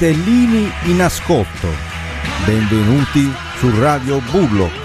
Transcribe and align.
Vitellini 0.00 0.72
in 0.84 1.02
ascolto. 1.02 1.68
Benvenuti 2.46 3.30
su 3.58 3.70
Radio 3.80 4.18
Bullocks. 4.30 4.79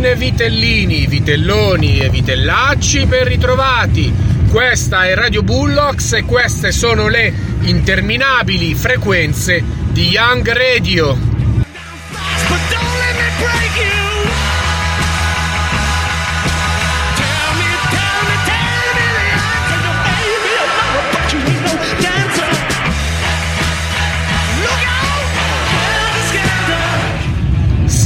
Vitelline, 0.00 0.16
vitellini, 0.16 1.06
vitelloni 1.06 1.98
e 1.98 2.08
vitellacci 2.08 3.04
ben 3.04 3.24
ritrovati. 3.24 4.10
Questa 4.50 5.04
è 5.04 5.14
Radio 5.14 5.42
Bullocks 5.42 6.14
e 6.14 6.24
queste 6.24 6.72
sono 6.72 7.08
le 7.08 7.30
interminabili 7.60 8.74
frequenze 8.74 9.62
di 9.92 10.08
Young 10.08 10.50
Radio. 10.50 11.18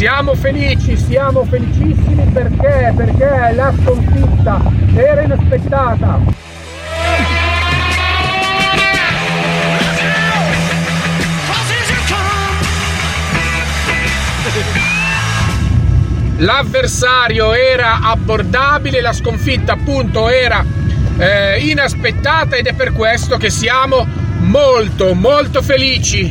Siamo 0.05 0.35
felici, 0.35 0.99
siamo 0.99 1.47
felicissimi 1.47 2.31
perché? 2.31 2.93
Perché 2.95 3.55
la 3.55 3.73
sconfitta 3.83 4.61
era 4.95 5.23
inaspettata. 5.23 6.21
L'avversario 16.37 17.55
era 17.55 18.01
abbordabile, 18.03 19.01
la 19.01 19.15
sconfitta 19.15 19.73
appunto 19.73 20.29
era 20.29 20.63
eh, 21.17 21.61
inaspettata 21.61 22.57
ed 22.57 22.67
è 22.67 22.75
per 22.75 22.93
questo 22.93 23.39
che 23.39 23.49
siamo 23.49 24.07
molto 24.41 25.15
molto 25.15 25.63
felici. 25.63 26.31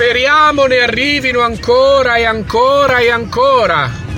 Speriamo 0.00 0.64
ne 0.64 0.78
arrivino 0.78 1.40
ancora 1.40 2.16
e 2.16 2.24
ancora 2.24 3.00
e 3.00 3.10
ancora. 3.10 4.09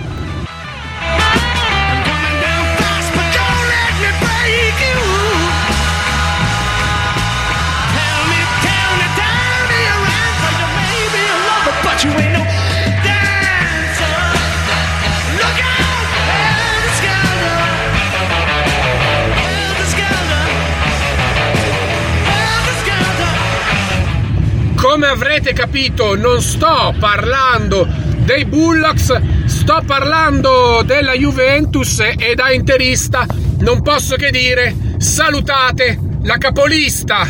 Come 25.03 25.15
avrete 25.15 25.53
capito, 25.53 26.15
non 26.15 26.41
sto 26.41 26.95
parlando 26.97 27.89
dei 28.19 28.45
Bullocks, 28.45 29.47
sto 29.47 29.83
parlando 29.85 30.83
della 30.85 31.15
Juventus 31.15 31.99
e 31.99 32.37
da 32.37 32.53
interista 32.53 33.27
non 33.59 33.83
posso 33.83 34.15
che 34.15 34.31
dire 34.31 34.73
salutate 34.99 35.99
la 36.23 36.39
capolista. 36.39 37.27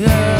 think 0.00 0.39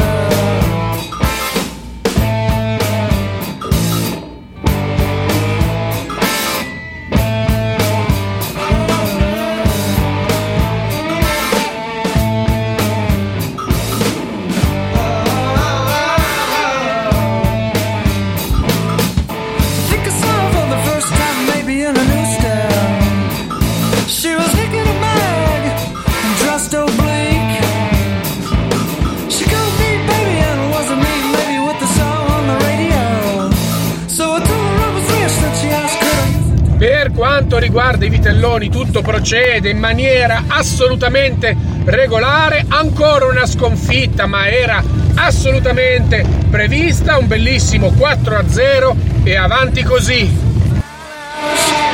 quanto 37.51 37.57
riguarda 37.57 38.05
i 38.05 38.09
vitelloni, 38.09 38.69
tutto 38.69 39.01
procede 39.01 39.69
in 39.69 39.77
maniera 39.77 40.43
assolutamente 40.47 41.53
regolare. 41.83 42.63
Ancora 42.69 43.25
una 43.25 43.45
sconfitta, 43.45 44.25
ma 44.25 44.47
era 44.47 44.81
assolutamente 45.15 46.25
prevista. 46.49 47.17
Un 47.17 47.27
bellissimo 47.27 47.91
4 47.91 48.37
a 48.37 48.47
0 48.47 48.95
e 49.23 49.35
avanti 49.35 49.83
così. 49.83 50.33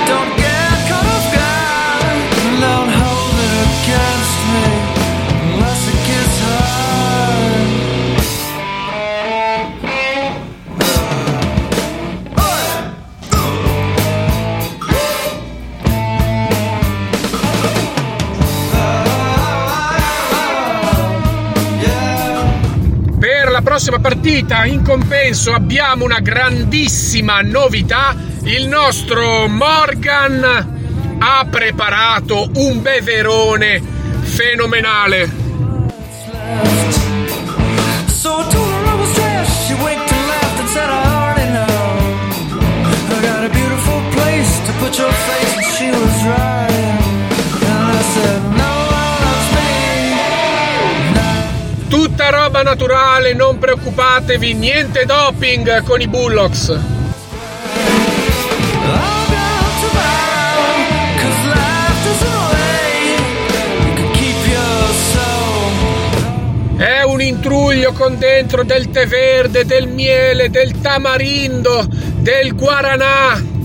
Don't 0.05 0.35
get 0.35 0.87
caught 0.87 1.05
off 1.05 1.33
guard. 1.33 2.59
Don't 2.59 2.93
hold 2.93 3.39
it 3.39 3.51
against 3.81 4.16
prossima 23.67 23.99
partita, 23.99 24.63
in 24.63 24.81
compenso, 24.81 25.51
abbiamo 25.51 26.05
una 26.05 26.21
grandissima 26.21 27.41
novità. 27.41 28.15
Il 28.43 28.65
nostro 28.65 29.49
Morgan 29.49 31.17
ha 31.19 31.47
preparato 31.51 32.49
un 32.53 32.81
beverone 32.81 33.81
fenomenale. 34.21 35.29
So 38.05 38.45
naturale, 52.67 53.33
non 53.33 53.57
preoccupatevi, 53.59 54.53
niente 54.53 55.05
doping 55.05 55.83
con 55.83 56.01
i 56.01 56.07
Bullocks. 56.07 56.77
È 66.75 67.01
un 67.03 67.21
intruglio 67.21 67.93
con 67.93 68.17
dentro 68.17 68.63
del 68.63 68.89
tè 68.89 69.07
verde, 69.07 69.63
del 69.63 69.87
miele, 69.87 70.49
del 70.49 70.81
tamarindo, 70.81 71.87
del 72.17 72.53
guaranà. 72.53 73.56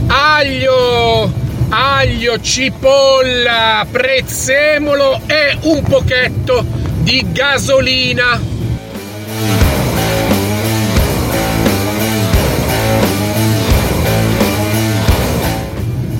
Aglio, 0.08 1.32
aglio, 1.70 2.40
cipolla, 2.42 3.86
prezzemolo 3.92 5.22
e 5.28 5.58
un 5.62 5.84
pochetto 5.84 6.81
di 7.02 7.26
gasolina. 7.32 8.40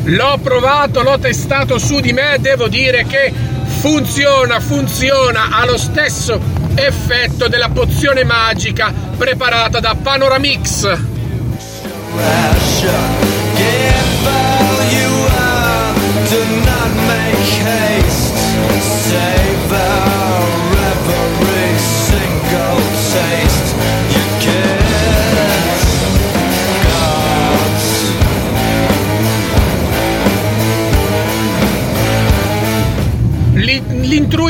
L'ho 0.04 0.40
provato, 0.42 1.04
l'ho 1.04 1.20
testato 1.20 1.78
su 1.78 2.00
di 2.00 2.12
me, 2.12 2.38
devo 2.40 2.68
dire 2.68 3.06
che 3.06 3.32
funziona, 3.80 4.60
funziona, 4.60 5.50
ha 5.52 5.66
lo 5.66 5.78
stesso 5.78 6.40
effetto 6.76 7.48
della 7.48 7.70
pozione 7.70 8.24
magica 8.24 8.92
preparata 9.18 9.80
da 9.80 9.96
Panoramix. 10.02 11.10
ration. 12.14 13.22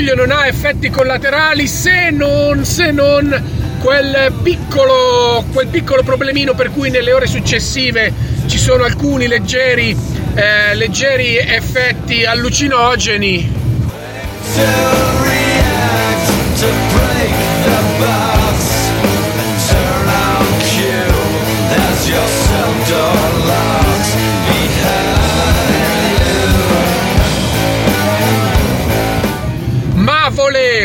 L'intruglio 0.01 0.25
non 0.25 0.35
ha 0.35 0.47
effetti 0.47 0.89
collaterali 0.89 1.67
se 1.67 2.09
non, 2.09 2.65
se 2.65 2.89
non 2.89 3.77
quel 3.79 4.33
piccolo, 4.41 5.45
quel 5.53 5.67
piccolo 5.67 6.01
problemino 6.01 6.55
per 6.55 6.71
cui 6.71 6.89
nelle 6.89 7.13
ore 7.13 7.27
successive 7.27 8.11
ci 8.47 8.57
sono 8.57 8.83
alcuni 8.83 9.27
leggeri, 9.27 9.95
eh, 10.33 10.73
leggeri 10.73 11.37
effetti 11.37 12.25
allucinogeni. 12.25 13.59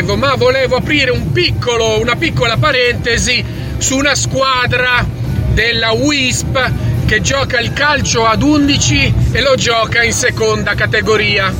Volevo, 0.07 0.15
ma 0.15 0.35
volevo 0.35 0.77
aprire 0.77 1.11
un 1.11 1.31
piccolo, 1.33 1.99
una 1.99 2.15
piccola 2.15 2.55
parentesi 2.57 3.43
su 3.77 3.97
una 3.97 4.15
squadra 4.15 5.05
della 5.51 5.91
WISP 5.91 6.71
che 7.05 7.19
gioca 7.21 7.59
il 7.59 7.73
calcio 7.73 8.25
ad 8.25 8.41
11 8.41 9.13
e 9.33 9.41
lo 9.41 9.55
gioca 9.55 10.03
in 10.03 10.13
seconda 10.13 10.75
categoria. 10.75 11.53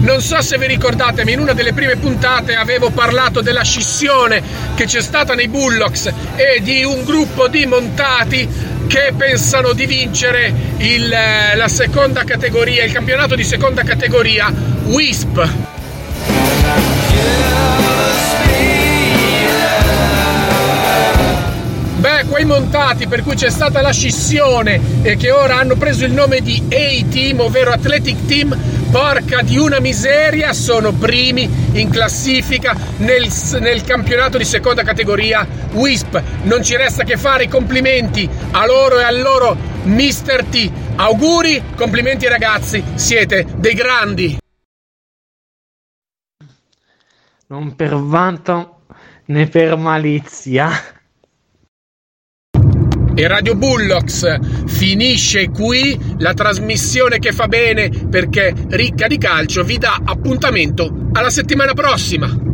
Non 0.00 0.20
so 0.22 0.40
se 0.40 0.58
vi 0.58 0.66
ricordate, 0.66 1.24
ma 1.24 1.30
in 1.30 1.40
una 1.40 1.52
delle 1.52 1.72
prime 1.72 1.96
puntate 1.96 2.54
avevo 2.54 2.90
parlato 2.90 3.42
della 3.42 3.62
scissione 3.62 4.42
che 4.74 4.84
c'è 4.84 5.00
stata 5.00 5.34
nei 5.34 5.48
Bullocks 5.48 6.12
e 6.36 6.60
di 6.62 6.84
un 6.84 7.04
gruppo 7.04 7.48
di 7.48 7.66
montati 7.66 8.48
che 8.90 9.12
pensano 9.16 9.72
di 9.72 9.86
vincere 9.86 10.52
il, 10.78 11.12
eh, 11.12 11.54
la 11.54 11.68
seconda 11.68 12.24
categoria, 12.24 12.82
il 12.82 12.90
campionato 12.90 13.36
di 13.36 13.44
seconda 13.44 13.84
categoria 13.84 14.52
WISP. 14.86 15.48
Beh, 21.98 22.24
quei 22.28 22.44
montati 22.44 23.06
per 23.06 23.22
cui 23.22 23.36
c'è 23.36 23.48
stata 23.48 23.80
la 23.80 23.92
scissione 23.92 24.80
e 25.02 25.16
che 25.16 25.30
ora 25.30 25.58
hanno 25.58 25.76
preso 25.76 26.04
il 26.04 26.10
nome 26.10 26.40
di 26.40 26.60
A-Team, 26.68 27.38
ovvero 27.38 27.70
Athletic 27.70 28.26
Team, 28.26 28.58
porca 28.90 29.42
di 29.42 29.56
una 29.56 29.80
miseria, 29.80 30.52
sono 30.52 30.92
primi 30.92 31.48
in 31.72 31.90
classifica 31.90 32.76
nel, 32.98 33.28
nel 33.60 33.82
campionato 33.84 34.38
di 34.38 34.44
seconda 34.44 34.82
categoria 34.82 35.46
WISP. 35.72 36.22
Non 36.42 36.62
ci 36.62 36.76
resta 36.76 37.04
che 37.04 37.16
fare 37.16 37.44
i 37.44 37.48
complimenti 37.48 38.28
a 38.50 38.66
loro 38.66 38.98
e 38.98 39.04
al 39.04 39.20
loro 39.20 39.56
Mr. 39.84 40.44
T. 40.44 40.70
Auguri, 40.96 41.62
complimenti 41.76 42.28
ragazzi, 42.28 42.82
siete 42.94 43.46
dei 43.56 43.74
grandi. 43.74 44.38
non 47.50 47.74
per 47.74 47.94
vanto 47.94 48.82
né 49.26 49.46
per 49.46 49.76
malizia. 49.76 50.70
E 53.20 53.28
Radio 53.28 53.54
Bullocks 53.54 54.64
finisce 54.66 55.50
qui 55.50 55.94
la 56.20 56.32
trasmissione 56.32 57.18
che 57.18 57.32
fa 57.32 57.48
bene 57.48 57.90
perché 57.90 58.54
ricca 58.70 59.08
di 59.08 59.18
calcio 59.18 59.62
vi 59.62 59.76
dà 59.76 60.00
appuntamento 60.02 61.10
alla 61.12 61.28
settimana 61.28 61.74
prossima. 61.74 62.49